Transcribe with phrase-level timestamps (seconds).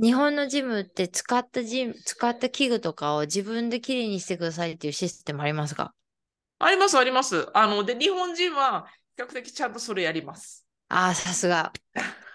[0.00, 5.92] 日本のジムって使ったジム、使った器具とかを自分できれいにしてくださいっていうシステムありますか？
[6.60, 7.48] あります、あります。
[7.52, 10.66] あの、で、日本人は比較的ちゃんとそれやります。
[10.88, 11.72] ああ、さすが。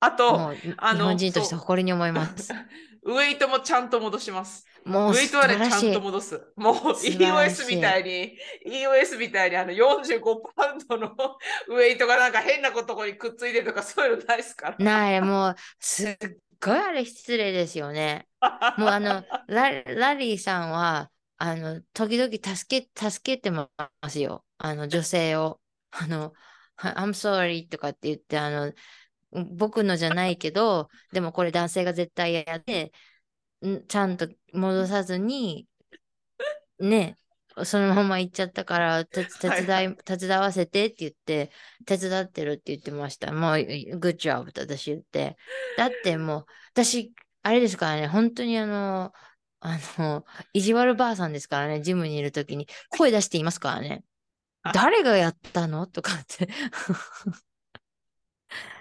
[0.00, 2.52] あと、あの日本人として誇りに思います。
[3.06, 4.66] ウェイトもちゃんと戻します。
[4.84, 6.00] もう、ウェイトはね、ちゃんと。
[6.00, 6.40] 戻す。
[6.56, 11.14] もう EOS みたいに、EOS みたいにあの45パウンドの
[11.68, 14.76] ウェイトがなんか変なとこにくっついてるとかそういうのないですから。
[14.78, 16.16] ない、もう、すっ
[16.64, 18.28] ごいあれ失礼ですよね。
[18.78, 23.68] もうあの、ララリーさんは、あの、時々助け、助けてま
[24.08, 24.44] すよ。
[24.58, 25.60] あの、女性を。
[25.90, 26.32] あの、
[26.76, 28.72] は I'm sorry とかって言って、あの、
[29.56, 32.92] 僕のじゃないけど、でもこれ男性が絶対やって、
[33.66, 35.68] んちゃんと戻さずに、
[36.78, 37.16] ね、
[37.64, 41.52] そのまま行っちゃったから、手手 はい伝い、手伝わせてって言って、
[41.86, 43.32] 手伝ってるって言ってました。
[43.32, 45.36] もう、good job って私言って。
[45.76, 47.12] だってもう、私、
[47.42, 49.12] あれですからね、本当にあの、
[49.60, 54.04] あの、意地悪ばあさんですからね、ジムにいるときに声出していますからね。
[54.72, 55.86] 誰がやったの？
[55.86, 56.48] とかって。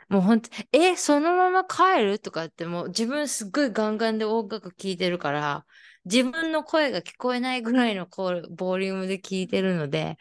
[0.09, 2.19] もう本当、え、そのまま帰る？
[2.19, 5.65] とかって、もう自分すっごいガンガンで音楽聴いてるから、
[6.05, 10.17] 自分の声が聞こえないぐらいのこうボリュームで聞いてるので、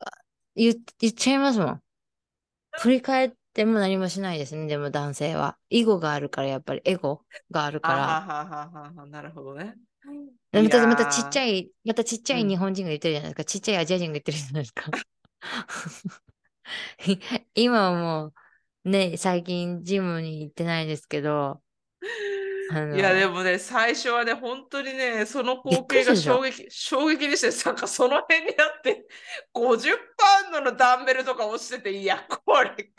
[0.00, 0.10] あ
[0.54, 1.82] 言っ言っちゃいますもん。
[2.80, 5.58] 振り返っても何もしないですね、でも男性は。
[5.70, 8.16] 囲碁があるから、やっぱりエゴがあるから。
[8.16, 9.76] あはははははなるほどね。
[10.52, 13.44] また、またちっちゃい、またちっちゃいうん日本人が言ってるじゃないですか。
[13.44, 14.90] ちっちゃいアジア人が言ってるじゃないですか。
[17.54, 18.32] 今はも
[18.84, 21.62] う、ね、最近ジムに行ってないですけど、
[22.94, 27.52] いや、でもね、最初はね、本当にね、その光景が衝撃、衝撃でしたよ。
[27.66, 29.06] なんかその辺にあって、
[29.54, 32.92] 50パウンドのダンベルとか落ちてて、いや、これ、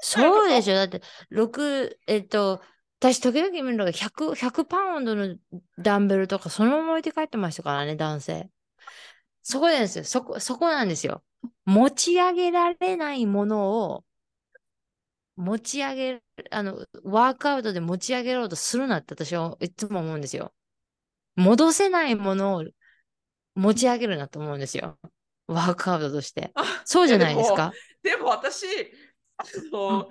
[0.00, 0.74] そうでしょ。
[0.74, 2.62] だって、6、えっと、
[3.00, 5.36] 私時々見るのが100、100パウンドの
[5.78, 8.50] ダンベルとかそのまま置いて帰ってましたからね、男性。
[9.42, 10.04] そこなんですよ。
[10.04, 11.22] そこ、そこなんですよ。
[11.64, 14.04] 持ち上げられないものを
[15.36, 20.52] 持ち上げる、あの、ワークアウトで持ち上げようとするなって私はいつも思うんですよ。
[21.36, 22.64] 戻せないものを
[23.54, 24.98] 持ち上げるなと思うんですよ。
[25.46, 26.50] ワークアウトとして。
[26.54, 27.72] あそうじゃないですか。
[28.02, 28.66] でも私、
[29.36, 30.08] あの、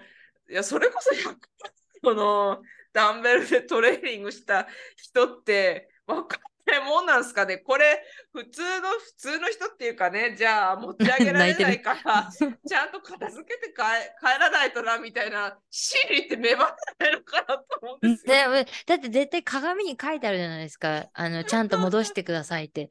[0.50, 1.38] いや、それこそ100
[2.04, 2.62] この
[2.94, 4.68] ダンベルでトレーニングした
[4.98, 7.58] 人って分かんないもんなんですかね？
[7.58, 12.30] これ、普通の、普通の人っていうかね、じゃあ持ち上げられないから、
[12.68, 13.84] ちゃんと片付けて帰
[14.20, 16.64] 帰らないとな、みたいな心理って芽生
[17.00, 18.52] えないのかなと思うんですよ。
[18.52, 21.10] でだって絶対鏡に書いてあるじゃないですか。
[21.14, 22.90] あの、ちゃんと戻してくださいって。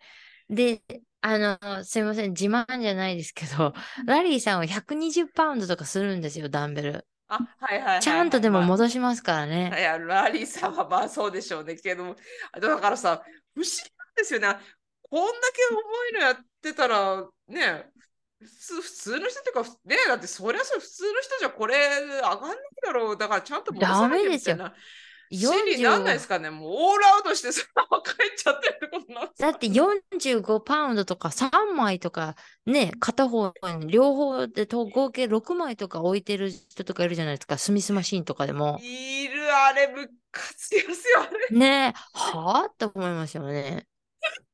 [0.49, 0.83] で、
[1.23, 3.75] あの、すいません、自慢じゃないですけど、
[4.07, 7.07] ラリーさんは120パウンドとかするんですよ、ダンベル。
[7.31, 8.03] あ、はいはいはいはい。
[8.03, 9.73] ちゃんとでもまあ戻しますからね。
[9.77, 11.77] いや、ラリーさんはまあそうでしょうね。
[11.77, 12.17] けど、
[12.61, 13.23] だからさ、
[13.55, 14.49] 不思議なんですよね。
[15.09, 17.91] こんだけ重いのやってたら、ね、
[18.41, 23.17] 普通普通の人っていうか、ね、だってそりゃそう、普通の人じゃこれ上がんないだろう。
[23.17, 24.75] だからちゃんと戻さなきゃみたいな。
[25.33, 26.51] 心理なんないですかね。
[26.51, 28.80] もうオールアウトしてそのまま帰っちゃってる
[29.41, 32.37] だって45パウンドとか3枚とか
[32.67, 37.57] ね、片方に両方でと合計6枚とか置いてる人とかいるじゃないですか。
[37.57, 38.79] スミスマシンとかでも。
[38.83, 41.59] いる、あれ、ムカつきますよ、あれ。
[41.59, 43.87] ねはぁって思いますよね。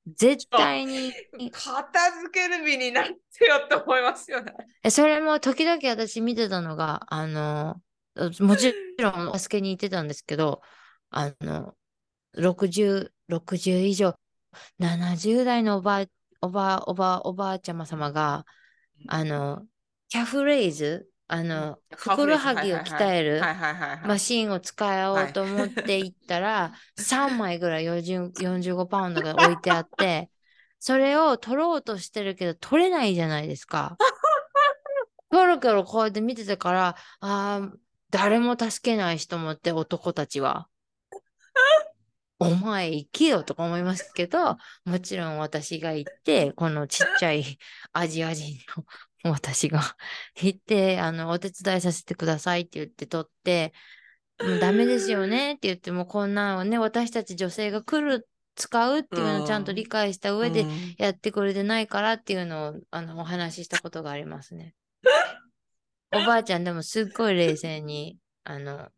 [0.06, 1.12] 絶対に。
[1.50, 4.54] 片付ける身になってよって思いますよね。
[4.84, 7.80] えそれも時々私見てたのが、あの、
[8.40, 10.62] もちろんお助けに行ってたんですけど、
[11.10, 11.74] あの、
[12.36, 14.14] 60、60以上、
[14.78, 16.06] 70代のおばあ、
[16.40, 18.44] おばあ、おばあ、おばあちゃま様が、
[19.08, 19.66] あの、
[20.08, 23.40] キャフレイズ、あの、ふくらはぎを鍛える。
[24.06, 30.30] マシンを使おうと思って行ったら、3枚ぐらい40 45パウンドが置いてあって、
[30.78, 33.96] それを取ろうとしてるけど、取れないじゃないですか。
[35.30, 37.72] キョロキョロこうやって見てたから、ああ、
[38.10, 40.68] 誰も助けない人もって男たちは。
[42.38, 47.58] お前行けよとか思いますけど、もちろん私が行って、このちっちゃい
[47.92, 48.58] アジア人
[49.24, 49.80] の私が
[50.36, 53.72] 行って、あの、お手伝いさせてくださいって言って取って、
[54.40, 64.74] もうダメですよねって言っても、こんなのね、私たち女性が来る、使うっていうのをちゃんと理解した上でうんやってくれてないからっていうのを、あの、お話ししたことがありますね。
[66.12, 68.90] おばあちゃんでもすっごい冷静に、あの、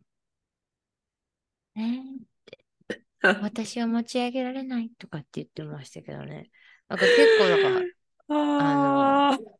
[3.43, 6.50] 私は持ち上げられないとかって言ってましたけどね。
[6.88, 7.81] なんか結構だか
[8.35, 9.59] ら、あー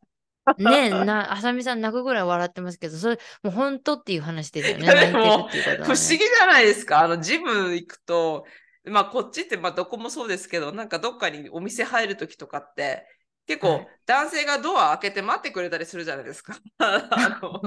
[0.57, 4.87] ねな、あさみさん泣くぐらい笑ってますけど、それ、もう本当っていう話ですよね。
[4.87, 5.95] 泣いてるでもっていうことは、ね。
[5.95, 7.01] 不思議じゃないですか。
[7.01, 8.45] あの、ジム行くと、
[8.85, 13.05] まあ、こっちって、まあ、どこもそうですけど、なんかどっかにお店入るときとかって、
[13.45, 16.57] 結構はい男性がドア開けて待ってくれたりするじゃないですか。
[16.79, 17.61] あの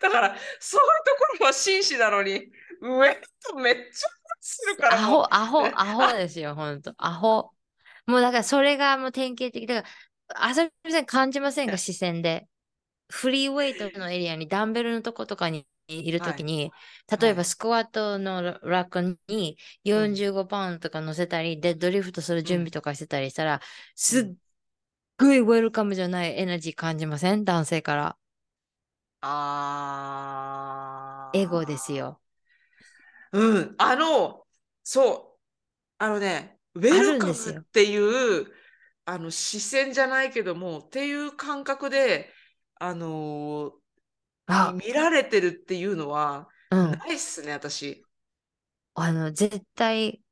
[0.00, 2.50] だから、そういうところは紳士なのに、
[2.82, 3.14] 上
[3.48, 3.82] とめっちゃ
[4.40, 6.92] するからアホ、アホ、アホですよ、ほんと。
[6.98, 7.50] アホ。
[8.06, 9.66] もうだからそれがもう典型的。
[9.66, 9.88] だか
[10.28, 12.48] ら、あさみさん感じませんか視線で。
[13.08, 16.72] フリーウェイトのエリアにダンベルのとことかにいるときに、
[17.10, 23.60] 例えはいばスクワットのラックに45パウンドとか乗せたり、デッドリフトする準備とかしてたりしたら、
[23.94, 24.32] すっ
[25.18, 27.44] ごい welcome じゃない energy 感じません？
[27.44, 28.16] 男性から。
[29.20, 32.21] あーエゴですよ。
[33.32, 34.46] うん、あの、
[34.82, 35.40] そう、
[35.98, 38.46] あのね、 welcome っていう、
[39.04, 42.32] あの視線じゃないけども、っていう感覚で、
[42.76, 43.82] あのー
[44.46, 46.90] あ、見られてるっていうのは、うん。
[46.92, 48.04] ないっすね、私。
[48.94, 50.22] あの、絶対、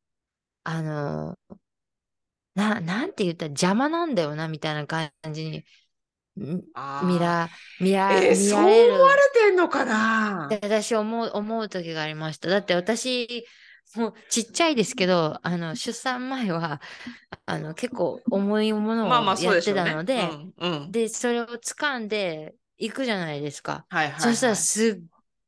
[0.64, 1.38] あの、
[2.55, 5.64] な、なんて言ったら邪魔なんだよな、みたいな感じに、
[6.40, 7.50] 見ら、
[7.81, 10.48] 見ら、えー見そうられる思われてんのかな？
[10.50, 12.48] 私思う、思う時がありました。
[12.48, 13.46] だって私、
[13.96, 16.81] もうちっちゃいですけど、あの、出産前は、
[17.46, 19.10] あの、結構重いものを
[19.42, 19.62] やっ。
[19.62, 20.28] てたので、
[20.58, 20.92] うん、うん。
[20.92, 23.86] で、それを掴んでいくじゃないですか。
[23.88, 24.22] はいはい、はい。
[24.22, 25.06] そしたらすっ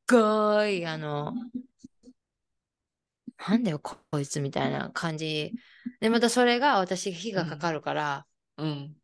[0.09, 1.33] ごい、あの、
[3.47, 5.53] なんだよ、こいつみたいな感じ。
[5.99, 8.25] で、またそれが私、火がかかるから、
[8.57, 8.67] うん。
[8.67, 8.95] うん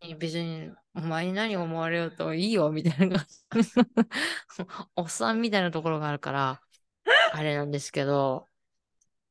[0.00, 3.26] 気に別に、お前に何思われようといいよ、みたいな。
[4.96, 6.60] おっさんみたいなところがあるから、
[7.32, 8.46] あれなんですけど、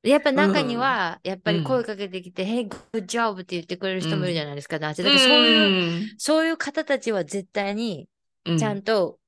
[0.04, 5.04] やっぱ中には、やっぱり声かけてきて、Hey, good job って言ってくれる人もいるじゃないですか、男性。
[5.04, 6.16] だからそういう、うん。
[6.18, 8.10] そういう方たちは絶対に、
[8.46, 8.58] うん。
[8.58, 9.20] ちゃんと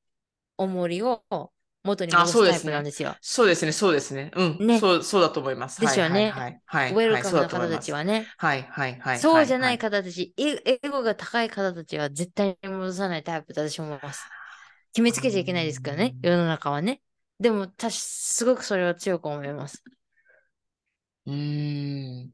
[0.57, 1.23] 重りを
[1.83, 3.15] 元にあ戻すタイそうですねプなんですよ。
[3.21, 4.31] そうですね、そうですね。
[4.35, 4.67] うん。
[4.67, 5.81] ねそう、そうだと思います。
[5.81, 6.93] ですよねはい、はい、はい。
[6.93, 8.27] ウェルカムな方たちはね。
[8.37, 9.19] はい、はい、はい。
[9.19, 14.23] そうじゃないは方たち、エエゴが高い方たちは絶対に戻さないタイプだと私は思います。
[14.93, 17.01] 決めつけちゃいけないですからね、世の中はね。
[17.39, 19.83] でも、たし、すごくそれは強く思います。
[21.25, 22.29] うーん。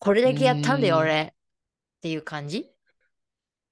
[0.00, 1.34] これだけやったんだよ、うん俺。
[1.98, 2.70] っていう感じ？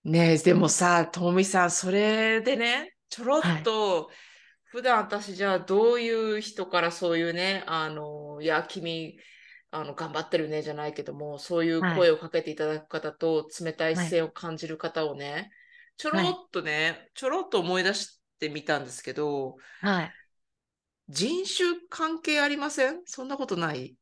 [0.05, 4.11] ねえ、でもさ、ともみさん、それでね、ちょろっと、
[4.77, 9.19] 普段私じゃあどういう人からそういうね、あの、いや、君、
[9.71, 11.97] あの、頑張ってるねじゃないけども、そういうはい。
[11.97, 15.51] 声をかけていただく方と、冷たい視線を感じる方をね、
[15.97, 20.13] ちょろっとね、ちょろっと思い出してみたんですけど、はい。
[21.09, 23.01] 人種関係ありません？
[23.07, 23.97] そんなことない？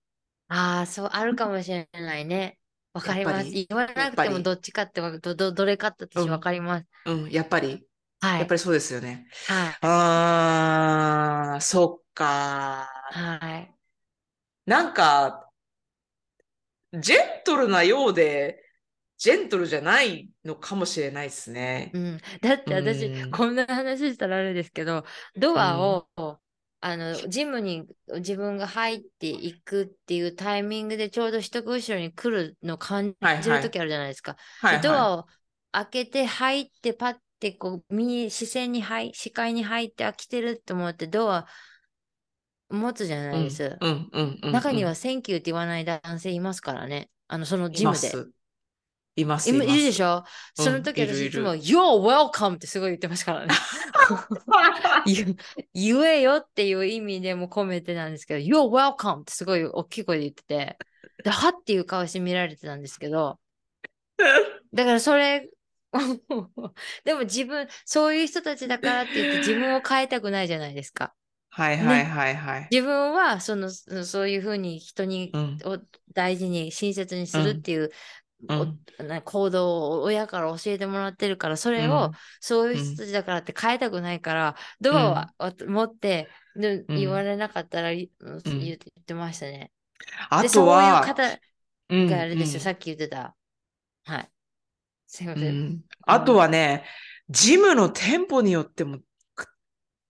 [0.49, 2.59] ああ、そう、あるかもしれないね。
[2.93, 3.50] わかります。
[3.53, 6.31] 言わなくてもどっちかってわど、ど、どれかって私うん。
[6.32, 6.87] わかります。
[7.06, 7.87] うん、やっぱり、
[8.25, 8.55] はいやっぱ。
[8.55, 9.26] りそうですよね。
[9.47, 9.79] はい。
[9.81, 12.88] あー、そっか。
[13.11, 13.75] はい。
[14.67, 15.50] なんか、
[16.93, 18.62] ジェントルなようで、
[19.19, 21.99] ジェントルじゃないのかもしれないですねう。
[21.99, 22.19] ん。
[22.41, 25.05] だって私、うんこんな話したらあれですけど、
[25.37, 26.09] ドアを、
[26.81, 27.87] あの、ジムに
[28.17, 34.37] 自分が入っていくっていうタイミングでちょうど人が後ろに来るのを感じるときあるじゃないですか。
[34.61, 35.26] はいはでドアを
[35.73, 41.46] 開けて入ってパッてこう見視線に入視界に入ってあ来てるって思ってドア
[42.70, 43.79] 持つじゃないです。
[44.50, 47.11] 中には「Thank you」って言わない男性いますからね。
[47.28, 48.12] あのそのいジムで。
[49.16, 49.49] います。
[49.50, 50.25] いるでしょ、
[50.59, 53.54] うんその時私いつも「You're welcome」ってすごい言ってましたからね。
[55.07, 55.37] 言
[55.75, 60.78] 言えよっていう意味でも込めてなんですけど、You're welcome ってすごい大きい声で言ってて、
[61.23, 63.38] で、はっていう顔して見られてたんですけど、
[64.75, 65.49] だからそれ、
[67.04, 71.14] でも自分、そういう人たちだからって言って自分を変えたくないじゃないですか。
[71.48, 72.70] はいはいはいはい。
[72.70, 75.58] 自分はそのそそういうふうに人に、うん。
[75.64, 75.78] を
[76.14, 77.90] 大事に親切にするっていう、
[78.48, 78.78] うん。
[79.24, 82.16] 行動を親から教えてもらってるからそれを、うん。
[82.40, 86.96] そういう人たちだからって変えたくないから、ドアを持って、でうん。
[86.96, 88.10] 言われなかったら、い
[88.44, 89.72] 言んってましたね。
[90.30, 91.40] あで、そういうとは、方
[91.88, 92.06] うん。
[92.06, 92.64] があれですよ、うん。
[92.64, 93.36] さっき言ってた。
[94.04, 94.32] はい。
[95.14, 95.68] すいまうせん。
[95.68, 96.85] んあとはね、
[97.28, 98.99] ジムの店舗によっても、
[99.37, 99.47] く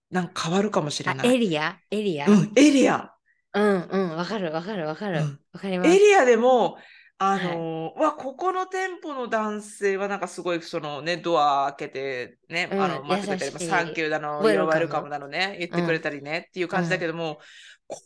[0.09, 1.35] なんか変わるかもしれあない。
[1.35, 1.77] エリア？
[1.91, 3.11] エリア、うん、エリア。
[3.53, 5.17] うんうん、わかるわかるわかる。
[5.17, 5.91] わ、うんかります。
[5.91, 6.77] エリアでも、
[7.19, 17.39] あのーわ、ここの店舗の男性はなんかすごい、そのね、ドア開けてね、うんあの、待ってくれたり、 thank you だの、 welcome you're welcome だのね、言ってくれたりね、っていう感じだけども、
[17.87, 18.01] こ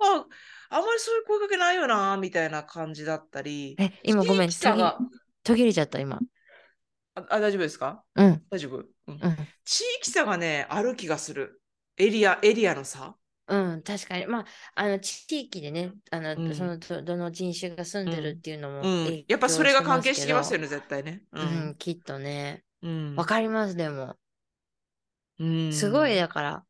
[0.00, 0.24] あ
[0.74, 4.98] あんまりそういう声かけないよな、みたいな感じだったり、え、今ごめん、地域差が
[5.44, 6.20] 途切れちゃった、今。
[7.14, 8.02] ああ大丈夫ですか？
[8.16, 8.42] うん。
[8.50, 9.36] 大丈夫、うんうん。
[9.64, 11.60] 地域差がね、ある気がする。
[11.96, 13.14] エリア、エリアの差
[13.46, 14.26] うん、確かに。
[14.26, 19.24] まあ、あの、地域でね、あの、うんその、どどの人種が住んでるっていうのもうん影。
[19.28, 20.64] やっぱそれが関係響してきますよね。
[20.64, 21.22] ね、絶対ね。
[21.32, 22.64] ううんん、きっとね。
[22.82, 24.16] うんわかります、でも。
[25.38, 26.64] うんすごい、だから、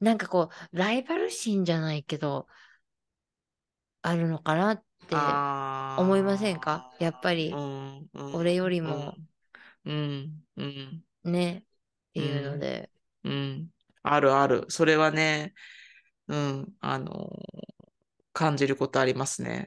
[0.00, 2.48] なんかこう、ライバル心じゃないけど、
[4.06, 5.16] あるのかなって
[6.00, 6.92] 思いませんか？
[7.00, 9.14] やっぱりうんうん俺よりも
[9.84, 11.64] うん、うん、ね、
[12.10, 12.90] っていうので。
[13.24, 13.68] うん。
[14.02, 14.66] あるある。
[14.68, 15.52] それはね、
[16.28, 17.30] うん、あの、
[18.32, 19.64] 感じることありますね。